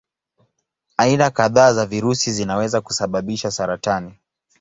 [0.97, 4.13] Aina kadhaa za virusi zinaweza kusababisha saratani.